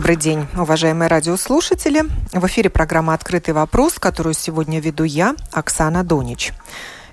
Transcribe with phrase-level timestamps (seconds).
[0.00, 2.04] Добрый день, уважаемые радиослушатели.
[2.32, 6.54] В эфире программа «Открытый вопрос», которую сегодня веду я, Оксана Донич.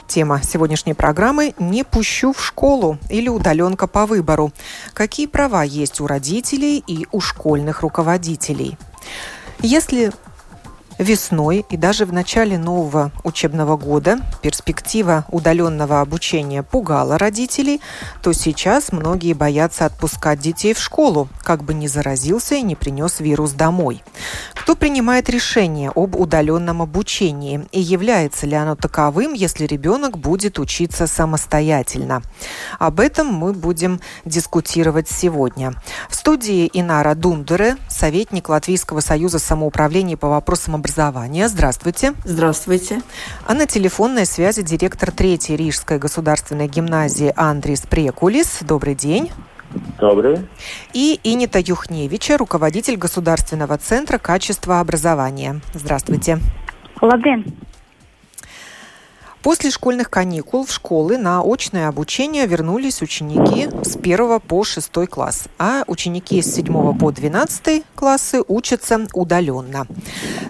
[0.07, 4.53] Тема сегодняшней программы «Не пущу в школу» или «Удаленка по выбору».
[4.93, 8.77] Какие права есть у родителей и у школьных руководителей?
[9.59, 10.13] Если
[10.97, 17.81] Весной и даже в начале нового учебного года перспектива удаленного обучения пугала родителей,
[18.23, 23.19] то сейчас многие боятся отпускать детей в школу, как бы не заразился и не принес
[23.19, 24.03] вирус домой.
[24.55, 31.05] Кто принимает решение об удаленном обучении и является ли оно таковым, если ребенок будет учиться
[31.05, 32.23] самостоятельно?
[32.79, 35.75] Об этом мы будем дискутировать сегодня.
[36.09, 41.47] В студии Инара Дундере, советник Латвийского союза самоуправления по вопросам образования образования.
[41.49, 42.13] Здравствуйте.
[42.23, 43.01] Здравствуйте.
[43.45, 48.59] А на телефонной связи директор Третьей Рижской государственной гимназии Андрис Прекулис.
[48.61, 49.29] Добрый день.
[49.99, 50.47] Добрый.
[50.93, 55.59] И Инита Юхневича, руководитель Государственного центра качества образования.
[55.73, 56.39] Здравствуйте.
[57.01, 57.66] Лабен.
[59.43, 65.45] После школьных каникул в школы на очное обучение вернулись ученики с 1 по 6 класс,
[65.59, 69.87] а ученики с 7 по 12 классы учатся удаленно.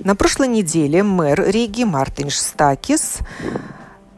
[0.04, 3.20] На прошлой неделе мэр Риги Мартин Штакис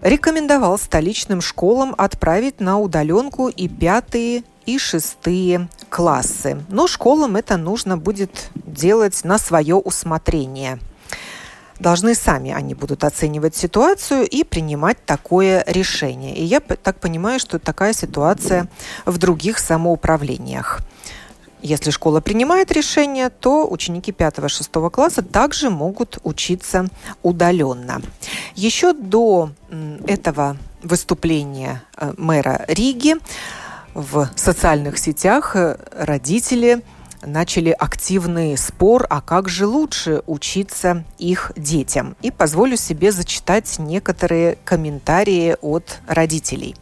[0.01, 6.63] рекомендовал столичным школам отправить на удаленку и пятые и шестые классы.
[6.69, 10.79] Но школам это нужно будет делать на свое усмотрение–
[11.79, 16.35] должны сами они будут оценивать ситуацию и принимать такое решение.
[16.35, 18.67] И я так понимаю, что такая ситуация
[19.05, 20.79] в других самоуправлениях.
[21.61, 26.87] Если школа принимает решение, то ученики 5-6 класса также могут учиться
[27.21, 28.01] удаленно.
[28.55, 29.51] Еще до
[30.07, 33.15] этого выступления э, мэра Риги
[33.93, 36.81] в социальных сетях э, родители
[37.21, 42.15] начали активный спор, а как же лучше учиться их детям.
[42.21, 46.75] И позволю себе зачитать некоторые комментарии от родителей.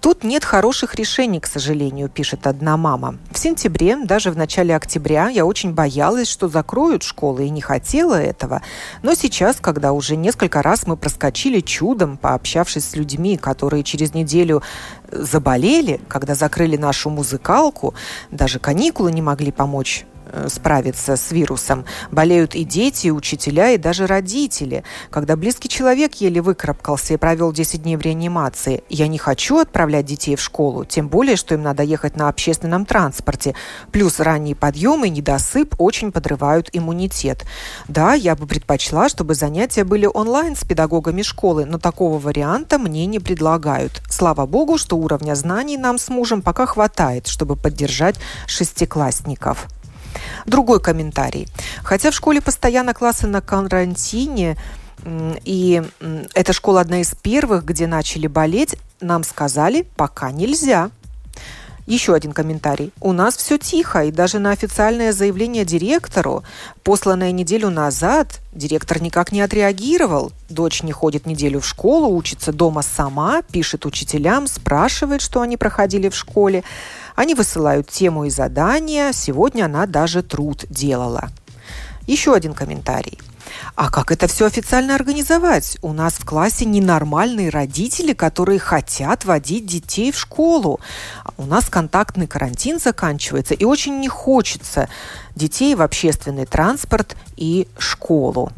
[0.00, 3.16] Тут нет хороших решений, к сожалению, пишет одна мама.
[3.30, 8.14] В сентябре, даже в начале октября, я очень боялась, что закроют школы и не хотела
[8.14, 8.62] этого.
[9.02, 14.62] Но сейчас, когда уже несколько раз мы проскочили чудом, пообщавшись с людьми, которые через неделю
[15.10, 17.94] заболели, когда закрыли нашу музыкалку,
[18.30, 20.17] даже каникулы не могли помочь Э,
[20.48, 21.84] справиться с вирусом.
[22.10, 24.84] Болеют и дети, и учителя, и даже родители.
[25.10, 30.06] Когда близкий человек еле выкарабкался и провел 10 дней в реанимации, я не хочу отправлять
[30.06, 33.54] детей в школу, тем более, что им надо ехать на общественном транспорте.
[33.92, 37.44] Плюс ранние подъемы и недосып очень подрывают иммунитет.
[37.88, 43.06] Да, я бы предпочла, чтобы занятия были онлайн с педагогами школы, но такого варианта мне
[43.06, 44.02] не предлагают.
[44.08, 48.16] Слава богу, что уровня знаний нам с мужем пока хватает, чтобы поддержать
[48.46, 49.66] шестиклассников.
[50.46, 51.48] Другой комментарий.
[51.82, 54.56] Хотя в школе постоянно классы на карантине,
[55.44, 55.82] и
[56.34, 60.90] эта школа одна из первых, где начали болеть, нам сказали, пока нельзя.
[61.88, 62.92] Еще один комментарий.
[63.00, 66.44] У нас все тихо, и даже на официальное заявление директору,
[66.82, 70.32] посланное неделю назад, директор никак не отреагировал.
[70.50, 76.10] Дочь не ходит неделю в школу, учится дома сама, пишет учителям, спрашивает, что они проходили
[76.10, 76.62] в школе.
[77.16, 79.12] Они высылают тему и задания.
[79.12, 81.30] Сегодня она даже труд делала.
[82.06, 83.18] Еще один комментарий.
[83.74, 85.78] А как это все официально организовать?
[85.82, 90.80] У нас в классе ненормальные родители, которые хотят водить детей в школу.
[91.36, 94.88] У нас контактный карантин заканчивается, и очень не хочется
[95.34, 98.52] детей в общественный транспорт и школу.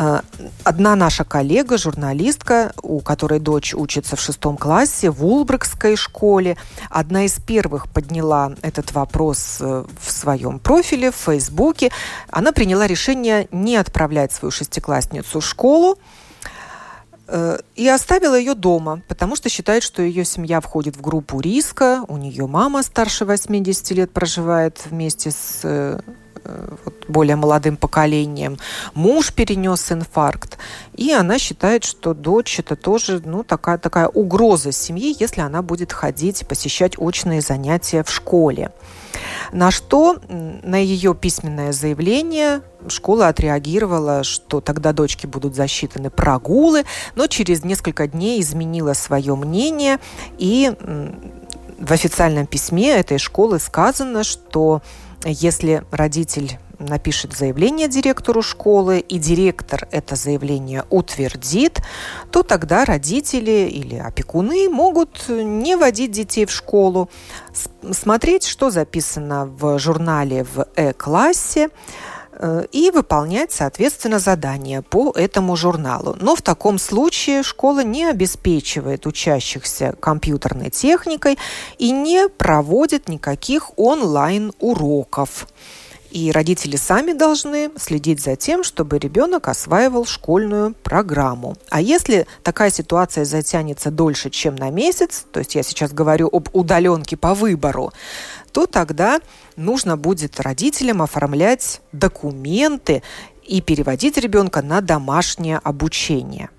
[0.00, 0.22] Э,
[0.64, 6.56] одна наша коллега, журналистка, у которой дочь учится в шестом классе в Улбракской школе,
[6.88, 11.90] одна из первых подняла этот вопрос э, в своем профиле в Фейсбуке.
[12.30, 15.98] Она приняла решение не отправлять свою шестиклассницу в школу,
[17.28, 22.06] э, и оставила ее дома, потому что считает, что ее семья входит в группу риска.
[22.08, 26.00] У нее мама старше 80 лет проживает вместе с Э,
[26.44, 28.58] вот, более молодым поколением.
[28.94, 30.58] Муж перенес инфаркт.
[30.94, 35.92] И она считает, что дочь это тоже ну, такая, такая угроза семьи, если она будет
[35.92, 38.72] ходить, посещать очные занятия в школе.
[39.52, 46.84] На что на ее письменное заявление школа отреагировала, что тогда дочки будут засчитаны прогулы,
[47.14, 49.98] но через несколько дней изменила свое мнение
[50.38, 50.72] и
[51.78, 54.82] в официальном письме этой школы сказано, что
[55.24, 61.80] если родитель напишет заявление директору школы, и директор это заявление утвердит,
[62.30, 67.10] то тогда родители или опекуны могут не водить детей в школу,
[67.92, 71.68] смотреть, что записано в журнале в Э-классе,
[72.72, 76.16] и выполнять, соответственно, задания по этому журналу.
[76.20, 81.38] Но в таком случае школа не обеспечивает учащихся компьютерной техникой
[81.78, 85.46] и не проводит никаких онлайн-уроков.
[86.10, 91.56] И родители сами должны следить за тем, чтобы ребенок осваивал школьную программу.
[91.68, 96.48] А если такая ситуация затянется дольше, чем на месяц, то есть я сейчас говорю об
[96.52, 97.92] удаленке по выбору,
[98.52, 99.20] то тогда
[99.54, 103.04] нужно будет родителям оформлять документы
[103.44, 106.50] и переводить ребенка на домашнее обучение.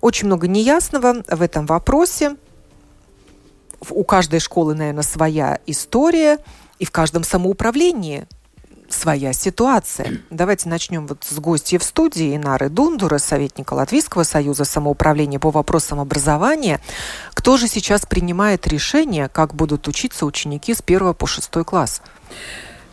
[0.00, 2.36] Очень много неясного в этом вопросе.
[3.88, 6.38] У каждой школы, наверное, своя история,
[6.78, 8.26] и в каждом самоуправлении
[8.92, 10.18] своя ситуация.
[10.30, 16.00] Давайте начнем вот с гостья в студии Инары Дундура, советника Латвийского союза самоуправления по вопросам
[16.00, 16.80] образования.
[17.34, 22.02] Кто же сейчас принимает решение, как будут учиться ученики с первого по шестой класс?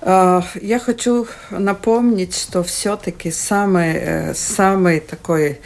[0.01, 5.59] А, я хочу напомнить, что все-таки самое, самое такое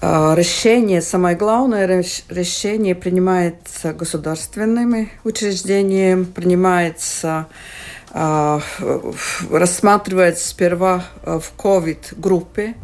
[0.00, 1.86] а, решение, самое главное
[2.28, 7.46] решение принимается государственными учреждениями, принимается
[9.50, 12.74] рассматривается сперва а, в COVID-группе,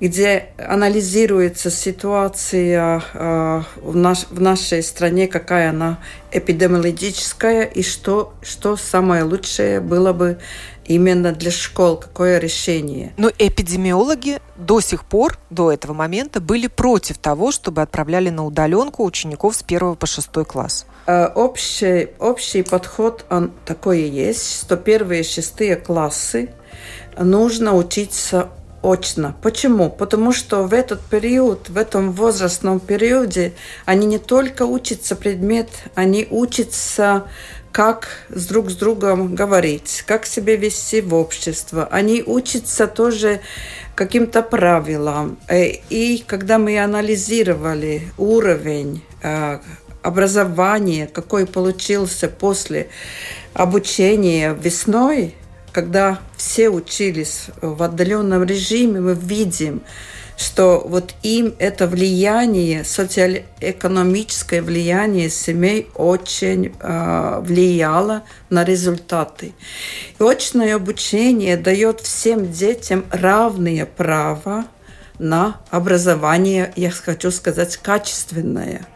[0.00, 5.98] где анализируется ситуация э, в, наш, в нашей стране, какая она
[6.32, 10.38] эпидемиологическая, и что, что самое лучшее было бы
[10.86, 13.12] именно для школ, какое решение.
[13.16, 19.04] Но эпидемиологи до сих пор, до этого момента, были против того, чтобы отправляли на удаленку
[19.04, 20.86] учеников с первого по шестой класс.
[21.06, 26.50] Э, общий, общий подход он такой и есть, что первые шестые классы
[27.18, 28.50] нужно учиться
[28.82, 29.36] очно.
[29.42, 29.90] Почему?
[29.90, 33.52] Потому что в этот период, в этом возрастном периоде,
[33.84, 37.24] они не только учатся предмет, они учатся
[37.72, 41.86] как с друг с другом говорить, как себя вести в обществе.
[41.90, 43.40] Они учатся тоже
[43.94, 45.38] каким-то правилам.
[45.48, 49.02] Э, и когда мы анализировали уровень
[50.02, 52.88] образования, какой получился после
[53.54, 55.34] обучения весной,
[55.72, 59.82] когда все учились в отдаленном режиме, мы видим,
[60.40, 69.52] что вот им это влияние, социально-экономическое влияние семей очень э, влияло на результаты.
[70.18, 74.64] И очное обучение дает всем детям равные права
[75.18, 78.86] на образование, я хочу сказать, качественное.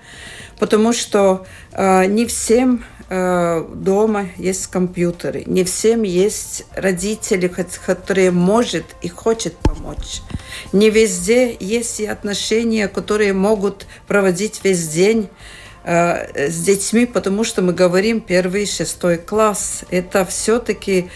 [0.58, 5.42] Потому что э, не всем Э, дома есть компьютеры.
[5.46, 7.49] Не всем есть родители,
[7.87, 10.23] которые может и хочет помочь.
[10.73, 15.28] Не везде есть и отношения, которые могут проводить весь день
[15.84, 19.84] э, с детьми, потому что мы говорим первый, шестой класс.
[19.90, 21.11] Это все-таки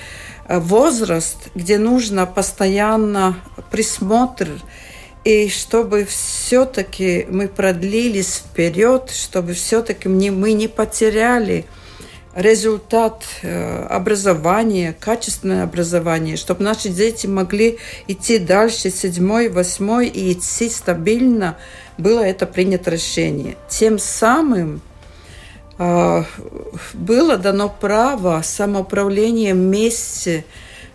[0.47, 3.38] э, возраст, где нужно постоянно
[3.71, 4.49] присмотр,
[5.28, 11.66] и чтобы все-таки мы продлились вперед, чтобы все-таки мы не потеряли
[12.35, 20.70] результат э, образования, качественное образование, чтобы наши дети могли идти дальше, седьмой, восьмой, и идти
[20.70, 21.58] стабильно,
[21.99, 23.58] было это принято решение.
[23.68, 24.80] Тем самым
[25.78, 26.25] э,
[26.94, 30.47] было дано право самоуправления вместе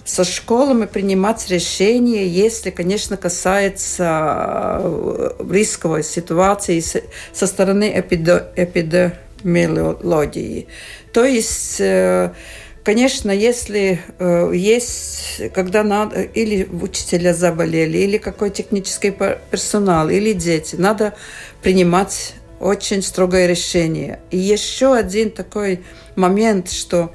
[0.06, 6.84] со школами принимать решения, если, конечно, касается э, рисковой ситуации
[7.32, 7.92] со стороны
[8.56, 10.68] эпидемиологии.
[11.14, 12.34] То есть э,
[12.84, 19.16] Конечно, если э, есть, когда надо, или учителя заболели, или какой технический
[19.50, 21.14] персонал, или дети, надо
[21.62, 24.20] принимать очень строгое решение.
[24.32, 25.80] И еще один такой
[26.18, 27.14] момент, что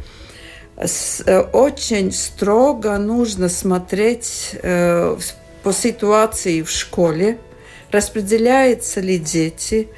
[1.52, 5.16] очень строго нужно смотреть э,
[5.62, 7.38] по ситуации в школе,
[7.90, 9.88] распределяются ли дети,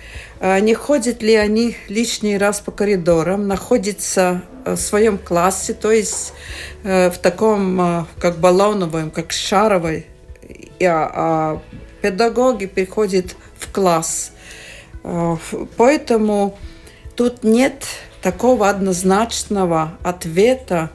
[0.40, 6.32] э, не ходят ли они лишний раз по коридорам, находятся в своем классе, то есть
[6.82, 10.06] э, в таком э, как баллоновом, как шаровой,
[10.82, 11.62] а, а
[12.00, 14.32] педагоги приходят в класс.
[15.04, 15.36] Э,
[15.76, 16.58] поэтому
[17.16, 17.84] тут нет
[18.22, 20.90] такого однозначного ответа,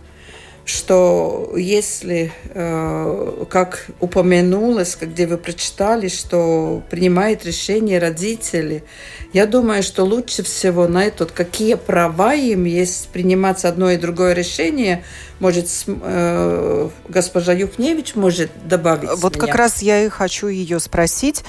[0.66, 8.84] что если, э, как упомянулось, где вы прочитали, что принимает решение родители,
[9.32, 14.34] я думаю, что лучше всего на это, какие права им есть принимать одно и другое
[14.34, 15.04] решение,
[15.40, 19.10] может, э, госпожа Юхневич может добавить.
[19.18, 19.46] Вот меня.
[19.46, 21.44] как раз я и хочу ее спросить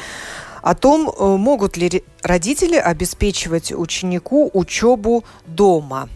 [0.67, 6.09] о том, э, могут ли родители обеспечивать ученику учебу дома,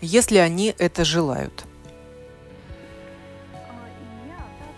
[0.00, 1.64] если они это желают.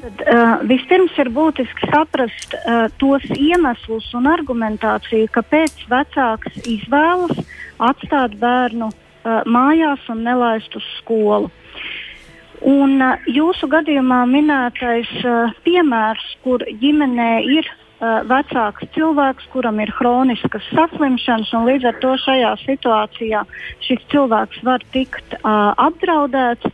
[0.00, 7.36] Uh, vispirms ir būtiski saprast uh, tos iemeslus un argumentāciju, kāpēc vecāks izvēlas
[7.78, 11.50] atstāt bērnu uh, mājās un nelaist uz skolu.
[12.64, 19.92] Un, uh, jūsu gadījumā minētais uh, piemērs, kur ģimenē ir uh, vecāks cilvēks, kuram ir
[19.98, 23.42] hroniskas saslimšanas, un līdz ar to šajā situācijā
[23.84, 26.70] šis cilvēks var tikt uh, apdraudēts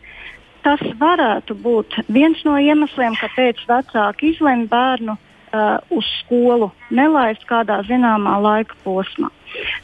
[0.67, 7.79] tas varētu būt viens no iemesliem, kāpēc vecāki izlemj bērnu uh, uz skolu nelaist kādā
[7.87, 9.31] zināmā laika posmā.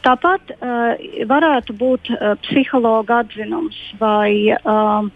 [0.03, 5.07] Tāpat uh, varētu būt uh, psihologa atzinums vai, uh,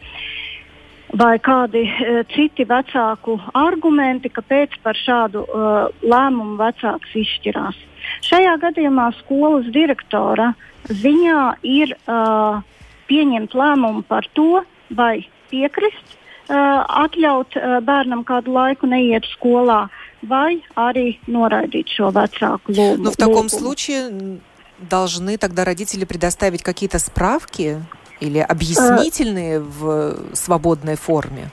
[1.13, 7.79] vai kādi uh, citi vecāku argumenti, kāpēc par šādu uh, lēmumu vecāks izšķirās.
[8.27, 10.53] Šajā gadījumā skolas direktora
[10.89, 12.63] ziņā ir uh,
[13.11, 14.65] pieņemt lēmumu par to,
[14.97, 16.17] vai piekrist,
[16.49, 19.85] uh, atļaut uh, bērnam kādu laiku neiet skolā,
[20.27, 23.05] vai arī noraidīt šo vecāku lūgumu.
[23.05, 24.41] Но в таком случае
[24.79, 27.83] должны тогда родители предоставить какие-то справки
[28.21, 31.51] или объяснительные в свободной форме?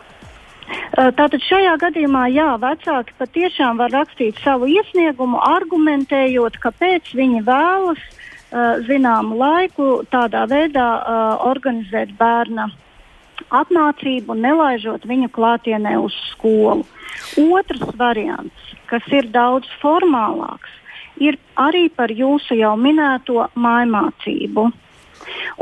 [0.94, 8.82] Tātad šajā gadījumā, jā, vecāki patiešām var rakstīt savu iesniegumu, argumentējot, kāpēc viņi vēlas uh,
[8.86, 12.68] zināmu laiku tādā veidā uh, organizēt bērna
[13.50, 16.86] apmācību, nelaižot viņu klātienē uz skolu.
[17.40, 20.70] Otrs variants, kas ir daudz formālāks,
[21.22, 24.70] ir arī par jūsu jau minēto mājmācību.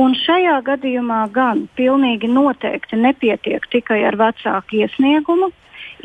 [0.02, 5.50] Un šajā gadījumā gan pilnīgi noteikti nepietiek tikai ar vecāku iesniegumu,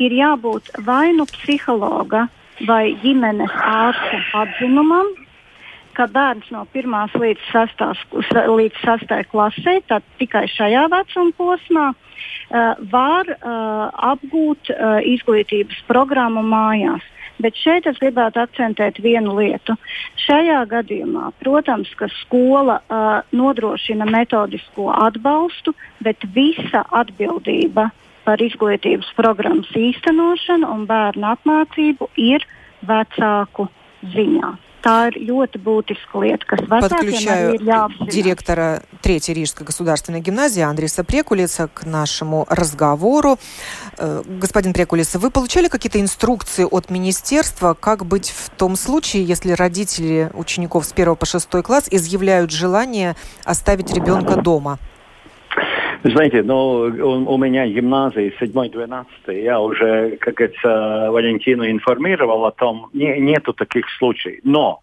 [0.02, 2.26] ir jābūt vai nu psihologa
[2.66, 5.10] vai ģimenes ārsta atzinumam,
[5.98, 7.84] ka bērns no 1 līdz 6,
[8.54, 16.44] līdz 6 klasē, tad tikai šajā vecuma posmā, uh, var uh, apgūt uh, izglītības programmu
[16.46, 17.04] mājās.
[17.38, 19.76] Bet šeit es gribētu akcentēt vienu lietu.
[20.24, 27.90] Šajā gadījumā, protams, ka skola uh, nodrošina metodisko atbalstu, bet visa atbildība
[28.26, 32.46] par izglītības programmas īstenošanu un bērnu apmācību ir
[32.90, 33.70] vecāku
[34.14, 34.56] ziņā.
[34.82, 37.58] Tā ir ļoti būtiska lieta, kas Подключаю
[38.06, 43.38] директора Третьей Рижской государственной гимназии Андреса Прекулица к нашему разговору.
[43.96, 49.52] Э, господин Прекулиц, вы получали какие-то инструкции от министерства, как быть в том случае, если
[49.52, 54.78] родители учеников с 1 по 6 класс изъявляют желание оставить ребенка дома?
[56.04, 62.88] Знаете, ну, у, у меня гимназия 7-12, я уже, как говорится, Валентину информировал о том,
[62.92, 64.38] не, нету таких случаев.
[64.44, 64.80] Но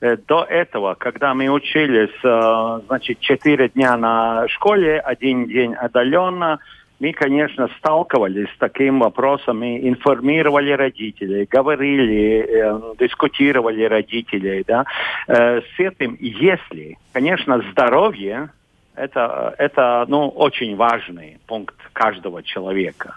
[0.00, 6.60] э, до этого, когда мы учились, э, значит, 4 дня на школе, один день отдаленно,
[7.00, 14.84] мы, конечно, сталкивались с таким вопросом и информировали родителей, говорили, э, дискутировали родителей, да,
[15.26, 18.50] э, с этим, если, конечно, здоровье
[18.94, 23.14] это, это ну, очень важный пункт каждого человека.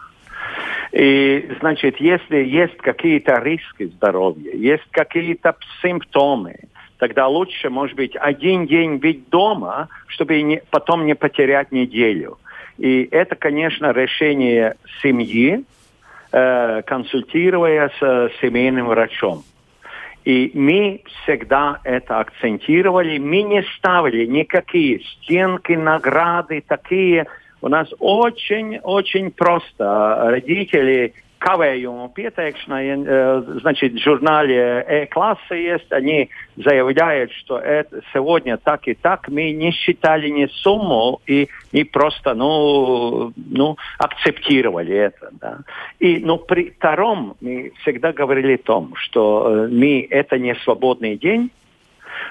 [0.92, 6.56] И, значит, если есть какие-то риски здоровья, есть какие-то симптомы,
[7.00, 12.38] тогда лучше, может быть, один день быть дома, чтобы не, потом не потерять неделю.
[12.78, 15.64] И это, конечно, решение семьи,
[16.32, 19.44] э, консультируясь с семейным врачом.
[20.26, 23.20] И мы всегда это акцентировали.
[23.20, 27.28] Мы не ставили никакие стенки, награды, такие.
[27.62, 30.32] У нас очень-очень просто.
[30.32, 31.14] Родители
[31.46, 39.30] kavējumu pieteikšanai, значит, в журнале «Э-классы» есть, они заявляют, что это сегодня так и так,
[39.30, 45.30] мы не считали ни сумму, и мы просто, ну, ну акцептировали это.
[45.40, 45.60] Да.
[46.00, 51.52] И, ну, при втором мы всегда говорили о том, что мы, это не свободный день,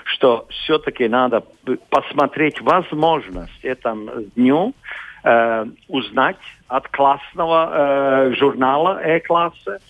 [0.05, 1.45] что все-таки надо
[1.89, 4.75] посмотреть возможность этому дню,
[5.25, 6.37] э, узнать
[6.69, 9.81] от классного э, журнала «Э-класса»,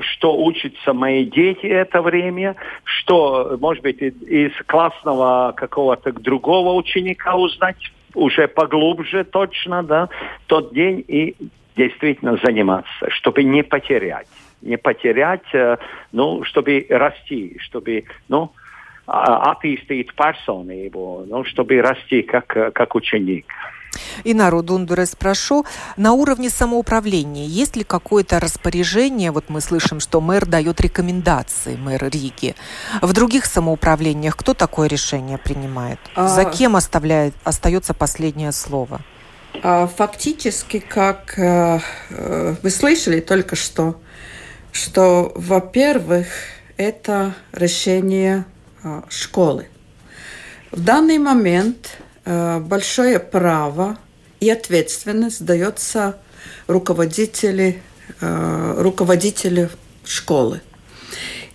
[0.00, 7.78] что учатся мои дети это время, что, может быть, из классного какого-то другого ученика узнать
[8.14, 10.08] уже поглубже точно, да,
[10.46, 11.36] тот день и
[11.76, 14.26] действительно заниматься, чтобы не потерять.
[14.60, 15.78] Не потерять, э,
[16.12, 18.52] ну, чтобы расти, чтобы, ну,
[19.10, 23.46] attīstīt personību, ну, чтобы расти как, как ученик.
[24.24, 25.64] Инару Дундуре спрошу,
[25.96, 32.04] на уровне самоуправления есть ли какое-то распоряжение, вот мы слышим, что мэр дает рекомендации, мэр
[32.04, 32.54] Риги.
[33.02, 35.98] В других самоуправлениях кто такое решение принимает?
[36.14, 36.28] А...
[36.28, 39.00] За кем оставляет, остается последнее слово?
[39.62, 43.96] А, фактически, как э, э, вы слышали только что,
[44.72, 46.28] что, во-первых,
[46.76, 48.44] это решение
[49.08, 49.68] школы.
[50.70, 53.98] В данный момент Э, большое право
[54.40, 56.18] и ответственность дается
[56.68, 57.74] руководителю,
[58.20, 59.70] э, руководителю
[60.04, 60.60] школы.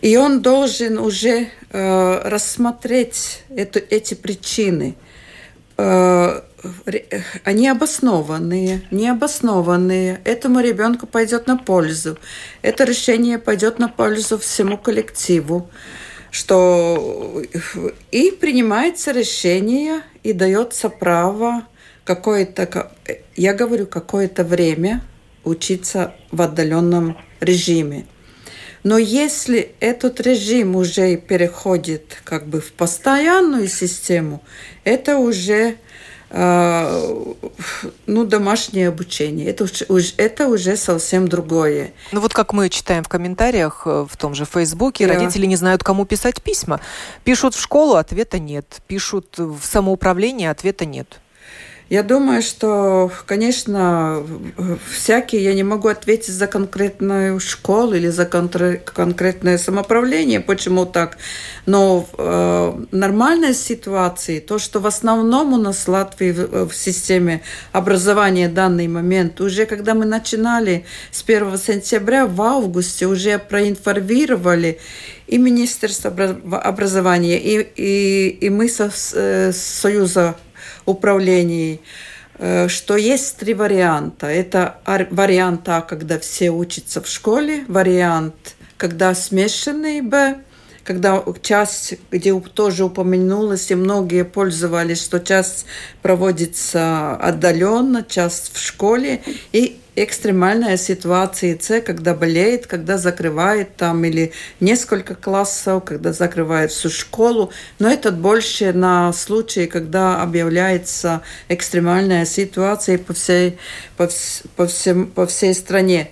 [0.01, 4.95] И он должен уже рассмотреть эту, эти причины.
[5.77, 10.21] Они обоснованные, необоснованные.
[10.23, 12.17] Этому ребенку пойдет на пользу.
[12.61, 15.69] Это решение пойдет на пользу всему коллективу
[16.35, 17.41] что
[18.11, 21.65] и принимается решение и дается право
[22.03, 22.91] какое-то,
[23.37, 25.01] я говорю, какое-то время
[25.45, 28.05] учиться в отдаленном режиме.
[28.83, 34.43] Но если этот режим уже переходит как бы в постоянную систему,
[34.83, 35.75] это уже э,
[36.29, 39.47] ну, домашнее обучение.
[39.47, 41.93] Это уже, это уже совсем другое.
[42.11, 45.13] Ну вот как мы читаем в комментариях э, в том же Фейсбуке, да.
[45.13, 46.81] родители не знают, кому писать письма.
[47.23, 48.65] Пишут в школу, ответа нет.
[48.87, 51.19] Пишут в самоуправление, ответа нет.
[51.87, 54.23] Я думаю, что, конечно,
[54.91, 61.19] всякие, я не могу ответить за конкретную школу или за конкретное самоуправление, почему так.
[61.67, 67.43] Но э, нормальной ситуации, то, что в основном у нас в Латвии в, в системе
[67.71, 74.79] образования в данный момент, уже когда мы начинали с 1 сентября, в августе уже проинформировали
[75.27, 76.11] и Министерство
[76.63, 80.35] образования, и, и, и мы со, с э, Союза
[80.85, 81.81] управлений,
[82.37, 84.27] э, что есть три варианта.
[84.27, 84.77] Это
[85.11, 90.37] вариант А, когда все учатся в школе, вариант, когда смешанный Б,
[90.85, 95.65] когда часть, где тоже упомянулось, и многие пользовались, что часть
[96.01, 99.21] проводится отдаленно, часть в школе,
[99.51, 106.89] и экстремальная ситуация С, когда болеет, когда закрывает там или несколько классов, когда закрывает всю
[106.89, 107.51] школу.
[107.79, 113.57] Но это больше на случай, когда объявляется экстремальная ситуация по всей,
[113.97, 114.09] по,
[114.55, 116.11] по, всем, по всей стране.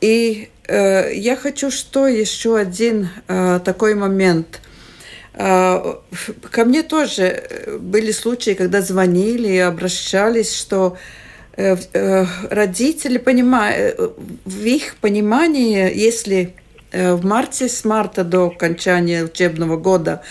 [0.00, 4.60] И я хочу, что еще один э, такой момент–
[5.34, 5.94] э,–
[6.50, 7.42] Ко мне тоже
[7.80, 10.96] были случаи, когда звонили и обращались, что
[11.60, 14.08] Э, э, родители понимают, э,
[14.46, 16.54] в их понимании, если
[16.92, 20.22] в марте, с марта до окончания учебного года,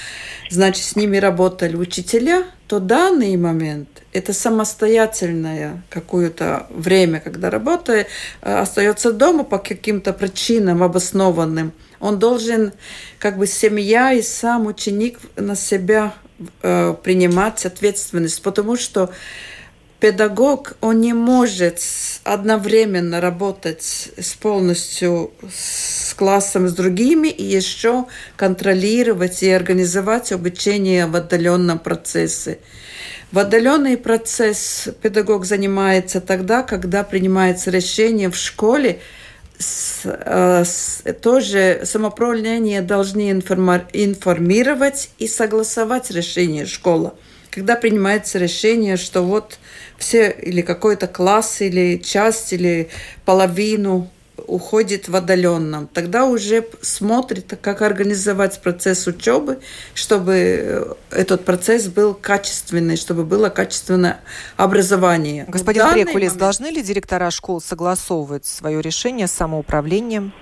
[0.49, 8.05] значит, с ними работали учителя, то данный момент это самостоятельное какое-то время, когда работа
[8.41, 11.73] остается дома по каким-то причинам обоснованным.
[11.99, 12.73] Он должен,
[13.17, 16.13] как бы семья и сам ученик на себя
[16.61, 19.09] э, принимать ответственность, потому что
[19.99, 21.79] педагог, он не может
[22.23, 31.15] одновременно работать с полностью с классом с другими и еще контролировать и организовать обучение в
[31.15, 32.59] отдаленном процессе.
[33.31, 38.99] В отдаленный процесс педагог занимается тогда, когда принимается решение в школе,
[39.59, 47.11] с, э, с, тоже самоуправление должны информировать и согласовать решение школы
[47.51, 49.59] когда принимается решение, что вот
[49.99, 52.89] все или какой-то класс, или часть, или
[53.25, 54.09] половину
[54.47, 55.87] уходит в отдаленном.
[55.87, 59.59] Тогда уже смотрит, как организовать процесс учебы,
[59.93, 64.21] чтобы э, этот процесс был качественный, чтобы было качественное
[64.57, 65.45] образование.
[65.47, 66.37] Господин Прекулис, момент...
[66.37, 70.33] должны ли директора школ согласовывать свое решение с самоуправлением?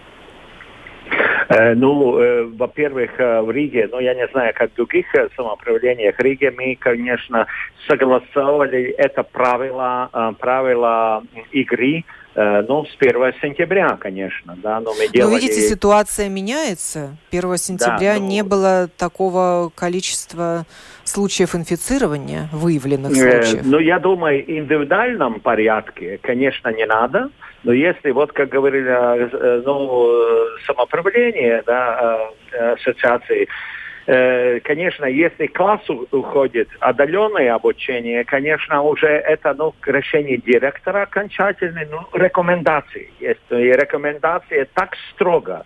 [1.50, 5.06] Э, ну, э, во-первых, в Риге, ну, я не знаю, как в других
[5.36, 7.48] самоуправлениях, в Риге мы, конечно,
[7.88, 12.04] согласовали это правило, правила игры,
[12.40, 15.34] Э, ну, с 1 сентября, конечно, да, но мы делали...
[15.34, 17.18] Но видите, ситуация меняется.
[17.32, 18.28] 1 сентября да, ну...
[18.28, 20.68] не было такого количества
[21.04, 23.66] случаев инфицирования, выявленных э, случаев.
[23.66, 27.32] Ну, я думаю, в индивидуальном порядке, конечно, не надо,
[27.68, 30.10] но если, вот как говорили, э, ну,
[30.66, 32.30] самоуправление, да,
[32.74, 33.50] ассоциации,
[34.10, 42.08] Э, конечно, если класс уходит, отдаленное обучение, конечно, уже это ну, решение директора окончательное, ну,
[42.18, 43.42] рекомендации есть.
[43.50, 45.66] И рекомендации так строго,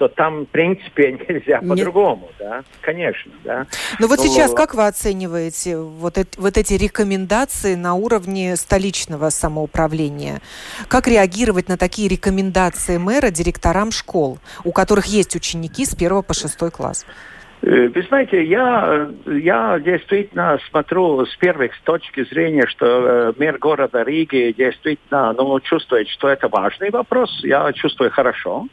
[0.00, 3.66] что там, в принципе, нельзя по-другому, да, конечно, да.
[3.98, 4.24] Но вот Но...
[4.24, 10.40] сейчас как вы оцениваете вот, эти, вот эти рекомендации на уровне столичного самоуправления?
[10.88, 16.32] Как реагировать на такие рекомендации мэра директорам школ, у которых есть ученики с первого по
[16.32, 17.04] шестой класс?
[17.60, 23.58] Э, вы знаете, я, я действительно смотрю с первых с точки зрения, что э, мэр
[23.58, 27.40] города Риги действительно ну, чувствует, что это важный вопрос.
[27.42, 28.66] Я чувствую хорошо.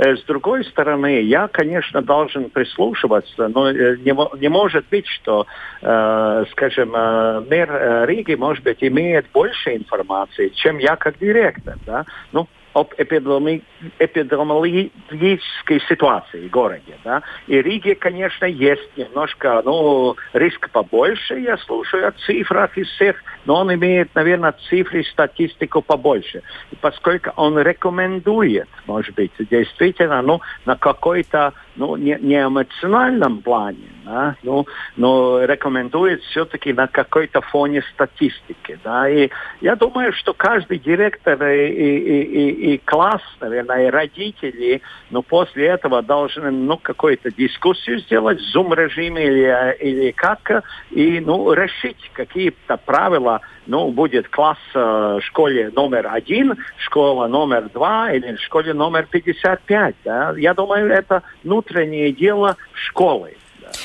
[0.00, 5.46] Э, с другой стороны, я, конечно, должен прислушиваться, но не, не может быть, что,
[5.82, 11.76] э, скажем, мэр Риги, может быть, имеет больше информации, чем я как директор.
[11.84, 12.06] Да?
[12.32, 13.62] Ну, об эпидеми...
[13.98, 16.96] эпидемиологической ситуации в городе.
[17.04, 17.22] Да?
[17.46, 23.60] И Риге, конечно, есть немножко ну, риск побольше, я слушаю о цифрах из всех, но
[23.60, 26.42] он имеет, наверное, цифры, статистику побольше.
[26.70, 33.88] И поскольку он рекомендует, может быть, действительно, ну, на какой-то ну, не, не эмоциональном плане,
[34.04, 38.78] да, ну, но рекомендует все-таки на какой-то фоне статистики.
[38.82, 39.30] Да, и
[39.60, 45.66] я думаю, что каждый директор и, и, и, и класс, наверное, и родители, ну, после
[45.66, 52.76] этого должны, ну, какую-то дискуссию сделать в Zoom-режиме или, или как, и, ну, решить какие-то
[52.76, 59.94] правила, ну, будет класс э, школе номер один, школа номер два или школе номер 55.
[60.04, 60.34] Да?
[60.36, 61.22] Я думаю, это
[61.60, 63.34] внутреннее дело школы.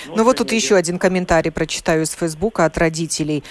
[0.08, 3.44] Ну вот тут еще один комментарий прочитаю из Фейсбука от родителей.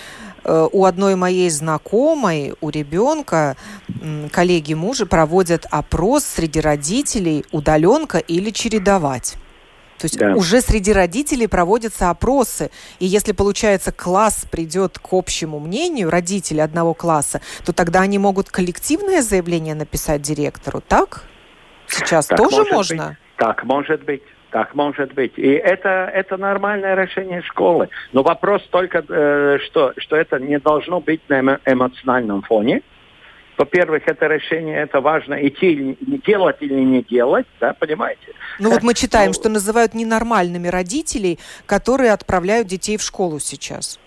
[0.45, 3.57] Э, у одной моей знакомой, у ребенка,
[4.33, 9.35] коллеги мужа проводят опрос среди родителей удаленка или чередовать.
[9.99, 10.35] То есть да.
[10.35, 12.71] уже среди родителей проводятся опросы.
[12.99, 18.51] И если, получается, класс придет к общему мнению, родители одного класса, то тогда они могут
[18.51, 21.25] коллективное заявление написать директору, так?
[21.87, 23.09] Сейчас так тоже можно?
[23.09, 23.24] Быть.
[23.37, 24.23] Так может быть.
[24.51, 25.33] Так может быть.
[25.37, 27.89] И это, это нормальное решение школы.
[28.13, 32.83] Но вопрос только, э, что, что это не должно быть на эмоциональном фоне.
[33.57, 38.33] Во-первых, это решение, это важно, идти, делать или не делать, да, понимаете?
[38.59, 44.01] Ну вот мы читаем, ну, что называют ненормальными родителей, которые отправляют детей в школу сейчас.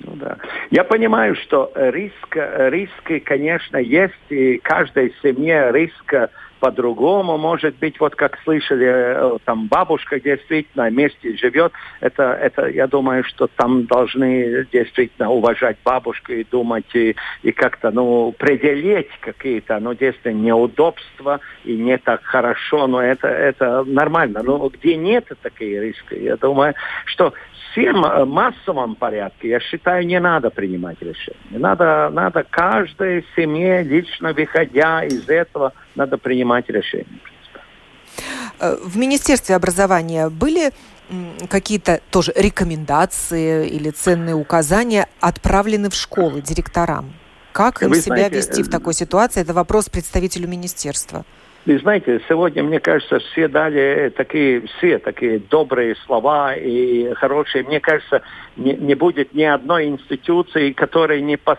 [0.00, 0.38] Ну да.
[0.70, 8.14] Я понимаю, что риск, риски, конечно, есть, и каждой семье риск по-другому, может быть, вот
[8.14, 14.66] как слышали, э, там бабушка действительно вместе живет, это, это, я думаю, что там должны
[14.72, 21.76] действительно уважать бабушку и думать, и, и как-то, ну, преодолеть какие-то, ну, действительно, неудобства, и
[21.76, 24.42] не так хорошо, но это, это нормально.
[24.42, 26.74] Но где нет таких рисков, я думаю,
[27.06, 27.32] что
[27.72, 31.36] всем э, массовом порядке, я считаю, не надо принимать решения.
[31.50, 37.20] Надо, надо каждой семье, лично выходя из этого, надо принимать решения.
[38.58, 40.72] Э, в Министерстве образования были
[41.48, 47.12] какие-то тоже рекомендации или ценные указания отправлены в школы директорам?
[47.52, 49.40] Как им Вы себя знаете, вести в э, такой ситуации?
[49.40, 51.24] Это вопрос представителю министерства.
[51.66, 57.64] И знаете, сегодня, мне кажется, все дали такие, все такие добрые слова и хорошие.
[57.64, 58.22] Мне кажется,
[58.56, 61.58] не, не будет ни одной институции, которая не пос,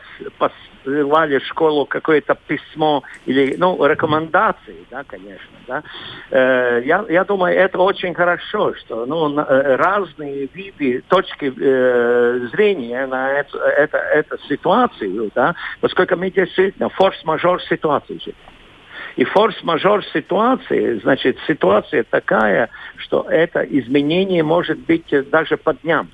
[0.83, 5.83] посылали в школу какое-то письмо или, ну, рекомендации, да, конечно, да.
[6.31, 13.05] Э, я, я думаю, это очень хорошо, что, ну, э, разные виды, точки э, зрения
[13.07, 18.35] на эту, это, эту ситуацию, да, поскольку мы действительно форс-мажор ситуации живем.
[19.17, 26.09] И форс-мажор ситуации, значит, ситуация такая, что это изменение может быть даже по дням.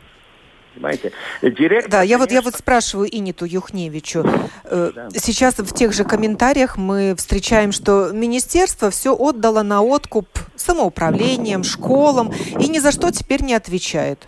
[0.78, 1.12] Понимаете?
[1.42, 2.20] Директор, да, я конечно...
[2.20, 4.24] вот, я вот спрашиваю Иниту Юхневичу.
[4.63, 5.10] Э, да.
[5.16, 12.32] Сейчас в тех же комментариях мы встречаем, что министерство все отдало на откуп самоуправлением, школам
[12.60, 14.28] и ни за что теперь не отвечает.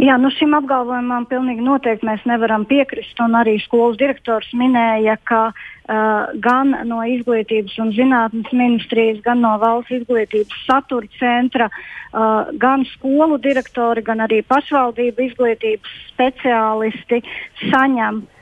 [0.00, 3.18] Jā, nu šim apgalvojumam pilnīgi noteikti mēs nevaram piekrist.
[3.20, 9.98] Arī skolas direktors minēja, ka uh, gan no izglītības un zinātnes ministrijas, gan no valsts
[9.98, 17.20] izglītības satura centra, uh, gan skolu direktori, gan arī pašvaldību izglītības speciālisti
[17.68, 18.39] saņem Uh,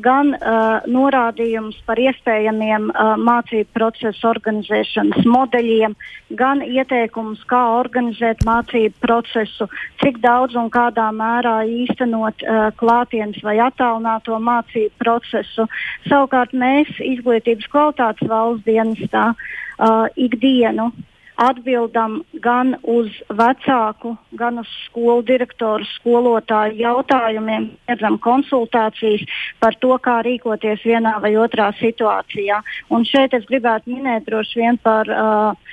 [0.00, 5.96] gan uh, norādījums par iespējamiem uh, mācību procesu organizēšanas modeļiem,
[6.38, 9.68] gan ieteikums, kā organizēt mācību procesu,
[10.00, 15.68] cik daudz un kādā mērā īstenot uh, klātienes vai attālināto mācību procesu.
[16.08, 20.88] Savukārt mēs izglītības kvalitātes valsts dienestā uh, ikdienu
[21.40, 29.24] atbildam gan uz vecāku, gan uz skolu direktoru, skolotāju jautājumiem, sniedzam konsultācijas
[29.62, 32.60] par to, kā rīkoties vienā vai otrā situācijā.
[32.92, 35.72] Un šeit es gribētu minēt droši vien par uh,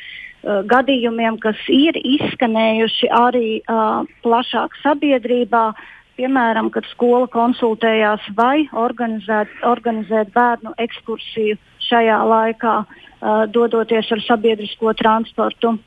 [0.71, 5.69] gadījumiem, kas ir izskanējuši arī uh, plašāk sabiedrībā.
[6.17, 12.79] Piemēram, kad skola konsultējās vai organizēt, organizēt bērnu ekskursiju šajā laikā.
[12.83, 13.05] Uh,
[13.49, 15.77] dodoties ar sabiedrisko transportu.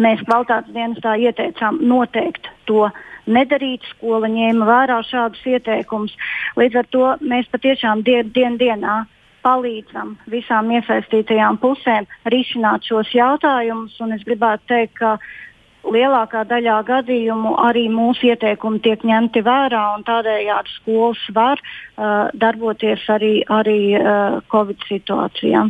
[0.00, 2.88] Mēs kvalitātes dienestā ieteicām noteikti to
[3.28, 3.84] nedarīt.
[3.92, 6.14] Skola ņēma vērā šādus ieteikumus.
[6.56, 9.04] Līdz ar to mēs patiešām dien, dien dienā
[9.44, 14.00] palīdzam visām iesaistītajām pusēm risināt šos jautājumus.
[14.16, 15.18] Es gribētu teikt, ka
[15.84, 23.04] lielākā daļā gadījumu arī mūsu ieteikumi tiek ņemti vērā un tādējādi skolas var uh, darboties
[23.08, 25.68] arī, arī uh, Covid situācijā.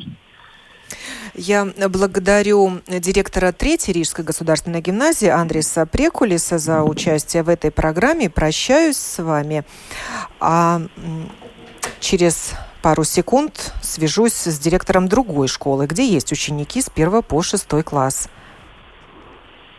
[1.35, 8.31] Я благодарю директора Третьей Рижской государственной гимназии Андреса Прекулиса за участие в этой программе.
[8.31, 9.64] Прощаюсь с вами.
[10.38, 10.83] А
[11.98, 17.83] через пару секунд свяжусь с директором другой школы, где есть ученики с 1 по 6
[17.83, 18.29] класс.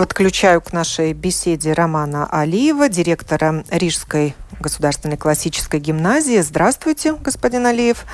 [0.00, 6.40] Подключаю к нашей беседе Романа Алиева, директора Рижской государственной классической гимназии.
[6.40, 8.06] Здравствуйте, господин Алиев.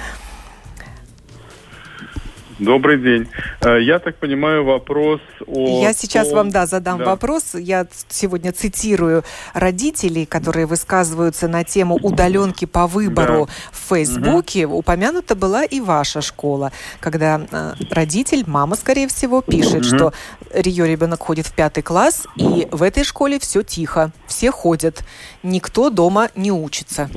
[2.59, 3.29] Добрый день.
[3.61, 5.83] Э, я так понимаю, вопрос о...
[5.83, 6.37] Я сейчас том...
[6.37, 7.05] вам, да, задам да.
[7.05, 7.55] вопрос.
[7.55, 13.53] Я сегодня цитирую родителей, которые высказываются на тему удаленки по выбору да.
[13.73, 14.67] в Фейсбуке.
[14.67, 14.79] Угу.
[14.79, 19.85] Упомянута была и ваша школа, когда э, родитель, мама, скорее всего, пишет, угу.
[19.85, 20.13] что
[20.55, 25.05] ее ребенок ходит в пятый класс, и в этой школе все тихо, все ходят,
[25.43, 27.11] никто дома не учится.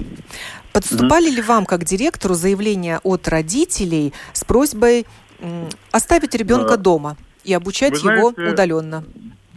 [0.74, 5.06] Подступали mm ли вам, как директору, заявления от родителей с просьбой
[5.92, 9.04] оставить ребенка дома и обучать знаете, его удаленно?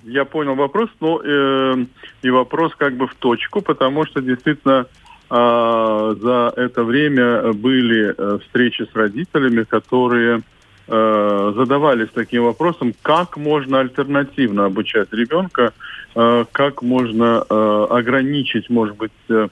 [0.05, 1.85] Я понял вопрос, но э,
[2.23, 4.87] и вопрос как бы в точку, потому что действительно
[5.31, 10.43] э, за это время были э, встречи с родителями, которые
[10.89, 15.73] э, задавались таким вопросом, как можно альтернативно обучать ребенка,
[16.17, 19.49] э, как можно э, ограничить, может быть, э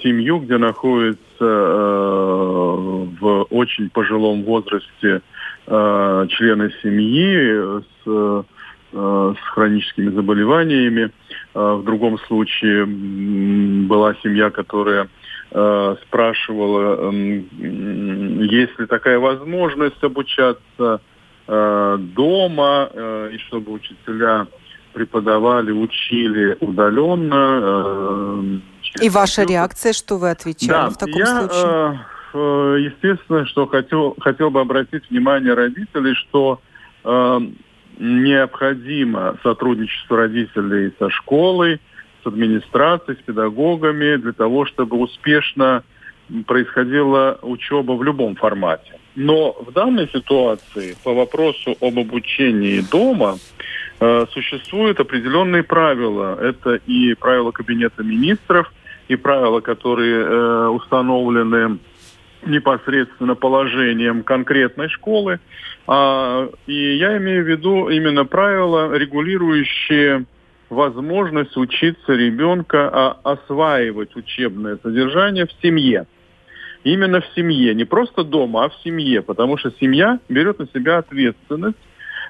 [0.00, 5.22] семью, где находится э, в очень пожилом возрасте
[5.66, 8.42] э, члены семьи с, э,
[8.92, 11.10] с хроническими заболеваниями.
[11.54, 15.08] Э, в другом случае была семья, которая
[15.50, 21.00] э, спрашивала, э, есть ли такая возможность обучаться
[21.48, 24.46] э, дома, э, и чтобы учителя
[24.92, 27.60] преподавали, учили удаленно.
[27.62, 32.00] Э, и ваша реакция, что вы отвечали да, в таком я, случае?
[32.36, 36.60] Э, естественно, что хотел, хотел бы обратить внимание родителей, что
[37.02, 37.40] э,
[37.98, 41.80] необходимо сотрудничество родителей со школой,
[42.22, 45.82] с администрацией, с педагогами для того, чтобы успешно
[46.46, 48.98] происходила учеба в любом формате.
[49.14, 53.36] Но в данной ситуации по вопросу об обучении дома
[53.98, 56.38] э, существуют определенные правила.
[56.38, 58.70] Это и правила Кабинета министров,
[59.08, 61.78] и правила, которые э, установлены
[62.46, 65.40] непосредственно положением конкретной школы.
[65.86, 70.24] А, и я имею в виду именно правила, регулирующие
[70.68, 76.06] возможность учиться ребенка а, осваивать учебное содержание в семье.
[76.84, 80.98] Именно в семье, не просто дома, а в семье, потому что семья берет на себя
[80.98, 81.76] ответственность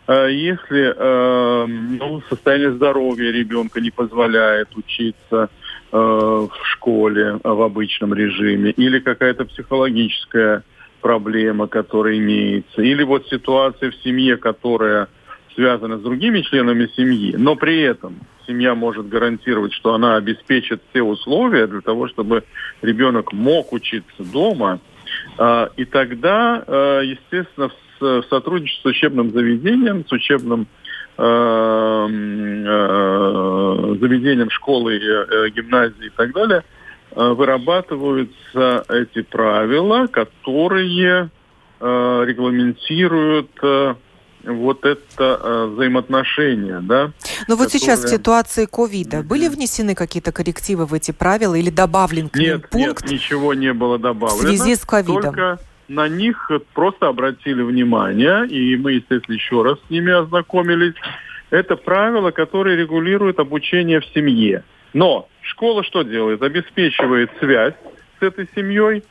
[0.06, 5.46] а, если э, ну, состояние здоровья ребенка не позволяет учиться э,
[5.92, 10.62] в школе в обычном режиме, или какая-то психологическая
[11.00, 15.08] проблема, которая имеется, или вот ситуация в семье, которая
[15.54, 21.02] связана с другими членами семьи, но при этом семья может гарантировать, что она обеспечит все
[21.02, 22.44] условия для того, чтобы
[22.82, 24.80] ребенок мог учиться дома,
[25.38, 30.66] э, и тогда, э, естественно, в сотрудничестве с учебным заведением, с учебным
[31.18, 32.86] э, э,
[34.00, 36.64] заведением школы, э, гимназии и так далее,
[37.12, 41.30] э, вырабатываются эти правила, которые
[41.80, 43.94] э, регламентируют э,
[44.44, 47.12] вот это э, взаимоотношения, да.
[47.48, 52.28] Но вот сейчас в ситуации ковида были внесены какие-то коррективы в эти правила или добавлен
[52.28, 53.02] к ним пункт?
[53.02, 54.38] Нет, ничего не было добавлено.
[54.38, 55.22] В связи с ковидом?
[55.22, 60.94] Только на них просто обратили внимание, и мы, естественно, еще раз с ними ознакомились.
[61.50, 64.64] Это правила, которые регулируют обучение в семье.
[64.92, 66.42] Но школа что делает?
[66.42, 67.74] Обеспечивает связь
[68.18, 69.04] с этой семьей.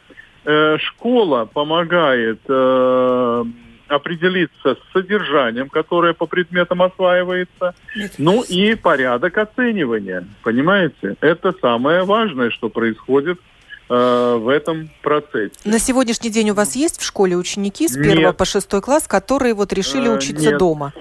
[0.43, 3.43] Э, школа помогает э,
[3.88, 7.73] определиться с содержанием, которое по предметам осваивается,
[8.17, 10.27] ну и порядок оценивания.
[10.43, 11.15] Понимаете?
[11.21, 13.54] Это самое важное, что происходит Э,
[13.87, 15.53] в этом процессе.
[15.63, 19.53] На сегодняшний день у вас есть в школе ученики с первого по шестой класс, которые
[19.53, 20.57] вот решили э, учиться нет.
[20.57, 20.93] дома?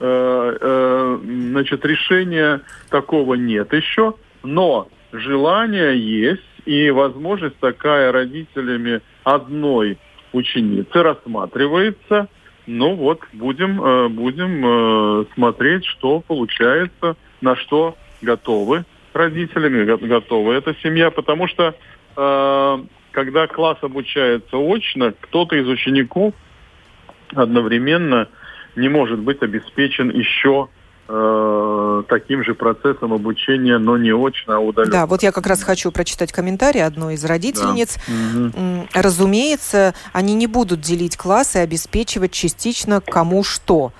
[0.00, 9.98] Э, значит, решения такого нет еще, но желание есть и возможность такая родителями одной
[10.32, 12.28] ученицы рассматривается.
[12.66, 13.76] Ну вот, будем,
[14.14, 21.74] будем смотреть, что получается, на что готовы родителями, готовы эта семья, потому что
[22.16, 22.78] Э,
[23.12, 26.34] когда класс обучается очно, кто-то из учеников
[27.34, 28.28] одновременно
[28.76, 30.68] не может быть обеспечен еще
[31.08, 34.92] э, таким же процессом обучения, но не очно, а удаленно.
[34.92, 37.98] Да, вот я как раз хочу прочитать комментарий одной из родительниц.
[38.08, 39.00] Да.
[39.00, 43.92] Разумеется, они не будут делить классы и обеспечивать частично кому что.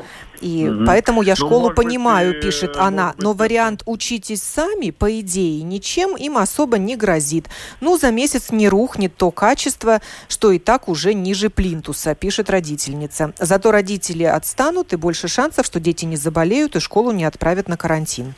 [0.44, 0.84] И угу.
[0.86, 3.14] поэтому я ну, школу ну, понимаю, быть, пишет она.
[3.16, 7.48] Но быть, вариант учитесь сами, по идее, ничем им особо не грозит.
[7.80, 13.32] Ну, за месяц не рухнет то качество, что и так уже ниже плинтуса, пишет родительница.
[13.38, 17.78] Зато родители отстанут и больше шансов, что дети не заболеют и школу не отправят на
[17.78, 18.34] карантин.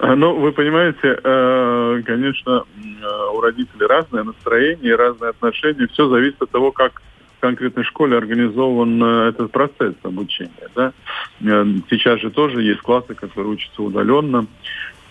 [0.00, 5.88] А, ну, вы понимаете, э, конечно, э, у родителей разное настроение, разные отношения.
[5.92, 7.00] Все зависит от того, как
[7.40, 10.68] конкретной школе организован э, этот процесс обучения.
[10.74, 10.92] Да?
[11.40, 14.46] Э, сейчас же тоже есть классы, которые учатся удаленно.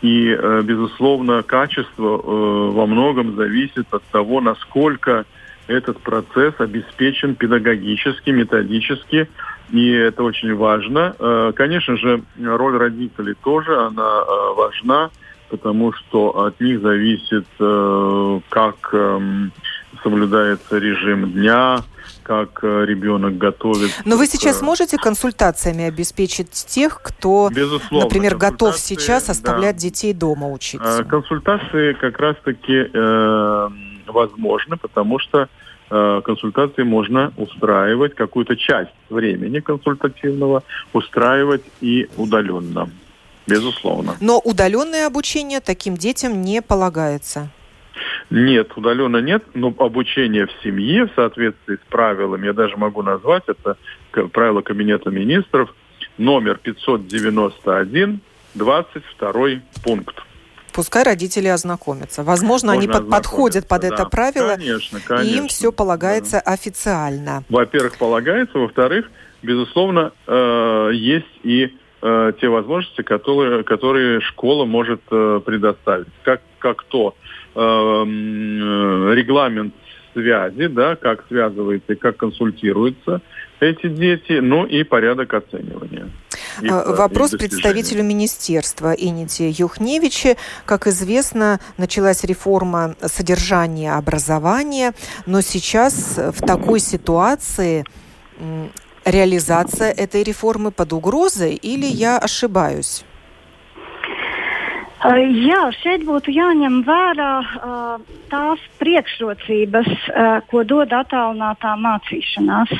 [0.02, 5.26] И, э, безусловно, качество во многом зависит от того, насколько
[5.68, 9.28] этот процесс обеспечен педагогически, методически,
[9.72, 11.13] и это очень важно.
[11.58, 14.24] Конечно же, роль родителей тоже, она
[14.56, 15.10] важна,
[15.50, 19.52] потому что от них зависит, как эм,
[20.04, 21.84] соблюдается режим дня,
[22.28, 24.02] как э, ребенок готовится.
[24.04, 29.82] Но вы сейчас можете консультациями обеспечить тех, кто, Безусловно, например, готов сейчас оставлять да.
[29.82, 31.02] детей дома учиться?
[31.02, 33.70] Э, консультации как раз-таки э,
[34.08, 35.48] возможны, потому что
[35.90, 42.90] э, консультации можно устраивать какую-то часть времени консультативного, устраивать и удаленно.
[43.48, 44.18] Безусловно.
[44.20, 47.50] Но удаленное обучение таким детям не полагается.
[48.30, 53.44] Нет, удаленно нет, но обучение в семье в соответствии с правилами, я даже могу назвать,
[53.48, 53.78] это
[54.34, 55.74] правило Кабинета министров,
[56.18, 58.20] номер 591,
[58.56, 59.34] 22
[59.84, 60.24] пункт.
[60.74, 62.24] Пускай родители ознакомятся.
[62.24, 63.88] Возможно, Можно они под, подходят под да.
[63.88, 66.52] это правило, конечно, конечно, и им все полагается да.
[66.52, 67.44] официально.
[67.50, 68.60] Во-первых, полагается.
[68.60, 69.10] Во-вторых,
[69.42, 76.10] безусловно, э, есть и э, те возможности, которые, которые школа может э, предоставить.
[76.23, 77.15] Как, как то
[79.15, 79.73] регламент
[80.13, 83.21] связи, да, как связывается и как консультируются
[83.60, 86.10] эти дети, ну и порядок оценивания.
[86.62, 90.37] Их, а, Вопрос представителю министерства Инити Юхневича.
[90.65, 94.93] Как известно, началась реформа содержания образования,
[95.25, 97.85] но сейчас в такой ситуации
[99.05, 103.03] реализация этой реформы под угрозой или я ошибаюсь?
[104.98, 108.00] Jā, šeit būtu jāņem vērā uh,
[108.31, 112.71] tās priekšrocības, uh, ko dod attālinātā mācīšanās.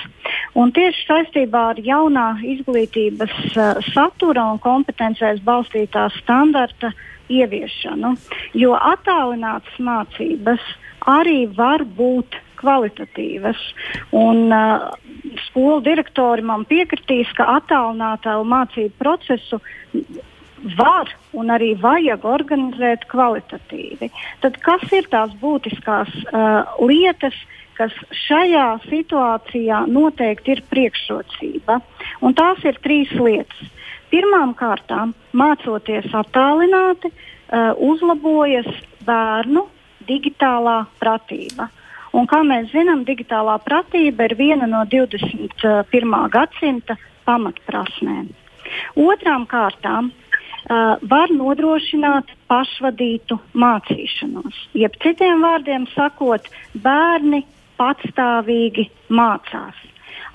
[0.57, 6.89] Un tieši saistībā ar jaunā izglītības uh, satura un kompetencēs balstītā standarta
[7.30, 8.15] ieviešanu,
[8.57, 10.63] jo attālinātas mācības
[11.05, 13.61] arī var būt kvalitatīvas.
[14.18, 14.89] Un, uh,
[15.45, 19.61] skolu direktori man piekritīs, ka attālinātā mācību procesu
[20.78, 24.10] var un arī vajag organizēt kvalitatīvi.
[24.41, 27.36] Tad kas ir tās būtiskās uh, lietas,
[27.78, 27.93] kas
[28.26, 31.80] šajā situācijā noteikti ir priekšrocība?
[32.26, 33.74] Un tās ir trīs lietas.
[34.08, 34.93] Pirmkārt,
[35.36, 38.70] mācoties attālināti, uh, uzlabojas
[39.05, 39.68] bērnu
[40.08, 41.70] digitālā pratība.
[42.16, 46.16] Un, kā mēs zinām, digitālā pratība ir viena no 21.
[46.34, 46.95] gadsimta
[47.28, 48.32] pamatprasmēm.
[48.99, 50.10] Otrām kārtām
[50.70, 54.57] uh, var nodrošināt pašvadītu mācīšanos.
[54.78, 56.49] Jeb citiem vārdiem sakot,
[56.84, 57.43] bērni
[57.80, 59.80] patstāvīgi mācās.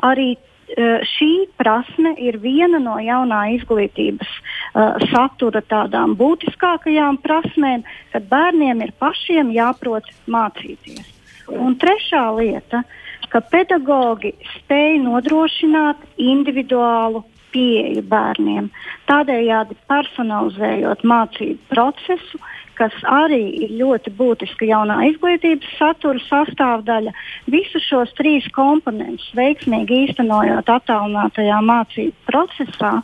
[0.02, 1.30] Arī uh, šī
[1.60, 9.52] prasme ir viena no jaunā izglītības uh, satura tādām būtiskākajām prasmēm, kad bērniem ir pašiem
[9.54, 11.08] jāprot mācīties.
[11.52, 12.84] Un trešā lieta,
[13.32, 18.70] ka pedagogi spēj nodrošināt individuālu pieeju bērniem.
[19.10, 22.40] Tādējādi personalizējot mācību procesu,
[22.78, 27.12] kas arī ir ļoti būtiska jaunā izglītības satura sastāvdaļa,
[27.52, 32.94] visus šos trīs komponentus veiksmīgi īstenojot attālinātajā mācību procesā,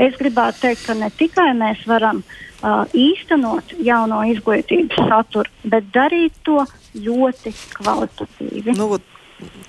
[0.00, 6.40] es gribētu teikt, ka ne tikai mēs varam uh, īstenot jauno izglītības saturu, bet darīt
[6.48, 6.64] to
[6.96, 8.74] ļoti kvalitatīvi.
[8.78, 8.96] Nu,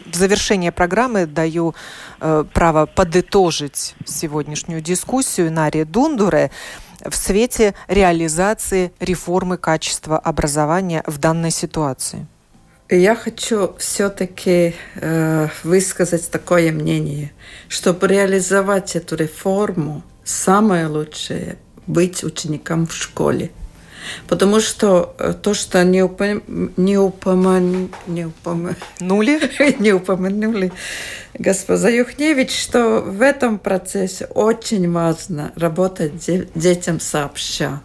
[0.06, 1.76] в завершение программы даю
[2.20, 6.52] э, право подытожить сегодняшнюю дискуссию Наре Дундуре
[7.06, 12.28] в свете реализации реформы качества образования в данной ситуации.
[12.90, 17.32] Я хочу все-таки э, высказать такое мнение,
[17.68, 23.52] чтобы реализовать эту реформу, самое лучшее быть учеником в школе.
[24.28, 26.44] Потому что э, то, что не, упом...
[26.78, 27.90] не, упоман...
[28.08, 29.40] не, упомянули,
[29.80, 30.72] не упомянули
[31.40, 36.14] госпожа Юхневич, что в этом процессе очень важно работать
[36.56, 37.82] детям сообща.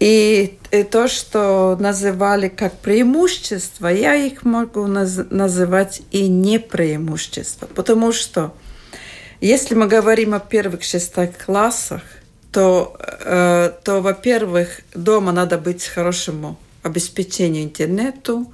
[0.00, 7.66] И, и то, что называли как преимущество, я их могу наз называть и не преимущество.
[7.66, 8.54] Потому что
[9.40, 12.02] если мы говорим о первых шестых классах,
[12.58, 18.52] то, э, то во-первых, дома надо быть хорошему обеспечению интернету,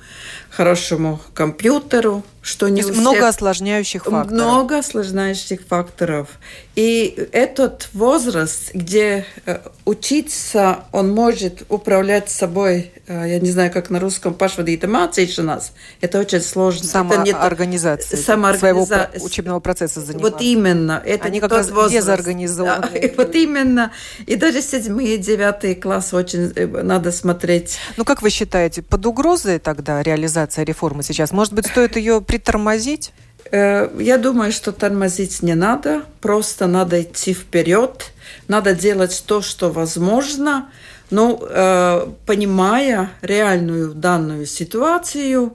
[0.50, 2.96] хорошему компьютеру, что не всех...
[2.96, 4.30] много осложняющих факторов.
[4.30, 6.28] Много осложняющих факторов.
[6.76, 13.88] И этот возраст, где э, учиться, он может управлять собой, э, я не знаю, как
[13.88, 15.72] на русском, пашвадита нас,
[16.02, 16.86] это очень сложно.
[16.86, 18.20] Самоорганизация.
[18.20, 19.08] Самоорганизация.
[19.08, 20.32] Своего учебного процесса заниматься.
[20.32, 21.02] Вот именно.
[21.04, 21.94] Это Они как раз возраст.
[21.94, 22.88] дезорганизованы.
[22.92, 23.92] Да, вот именно.
[24.26, 27.78] И даже седьмые, девятые классы очень э, надо смотреть.
[27.96, 31.32] Ну, как вы считаете, под угрозой тогда реализация реформы сейчас?
[31.32, 33.12] Может быть, стоит ее притормозить?
[33.52, 38.12] Э, я думаю, что тормозить не надо, просто надо идти вперед,
[38.48, 40.68] надо делать то, что возможно,
[41.10, 45.52] но э, понимая реальную данную ситуацию,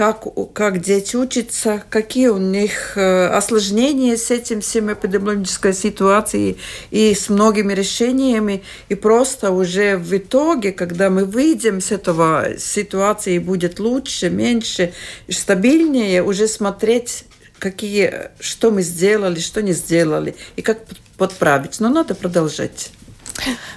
[0.00, 0.24] как,
[0.54, 6.56] как дети учатся, какие у них э, осложнения с этим всем эпидемиологической ситуацией
[6.90, 8.62] и с многими решениями.
[8.88, 14.94] И просто уже в итоге, когда мы выйдем с этого ситуации, будет лучше, меньше,
[15.28, 17.24] стабильнее, уже смотреть
[17.58, 20.78] какие, что мы сделали, что не сделали, и как
[21.18, 21.78] подправить.
[21.78, 22.90] Но надо продолжать.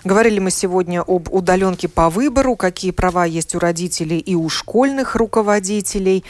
[0.03, 5.15] Говорили мы сегодня об удаленке по выбору, какие права есть у родителей и у школьных
[5.15, 6.23] руководителей.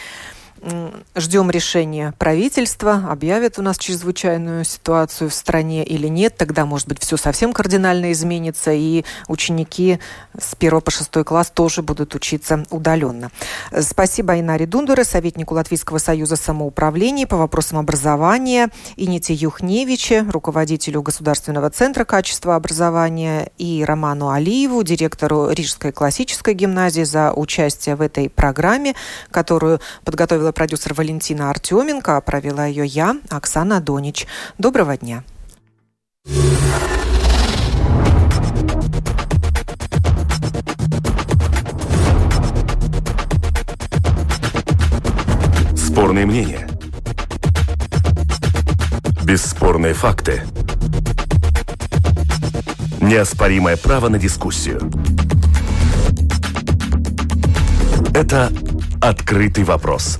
[1.15, 6.37] Ждем решения правительства, объявят у нас чрезвычайную ситуацию в стране или нет.
[6.37, 9.99] Тогда, может быть, все совсем кардинально изменится, и ученики
[10.39, 13.29] с 1 по 6 класс тоже будут учиться удаленно.
[13.77, 22.05] Спасибо Инаре Дундуре, советнику Латвийского союза самоуправления по вопросам образования, Ините Юхневиче, руководителю Государственного центра
[22.05, 28.95] качества образования, и Роману Алиеву, директору Рижской классической гимназии за участие в этой программе,
[29.29, 34.27] которую подготовила продюсер Валентина Артеменко, а провела ее я, Оксана Донич.
[34.57, 35.23] Доброго дня.
[45.75, 46.67] Спорные мнения.
[49.23, 50.43] Бесспорные факты.
[53.01, 54.91] Неоспоримое право на дискуссию.
[58.13, 58.51] Это
[59.01, 60.19] «Открытый вопрос»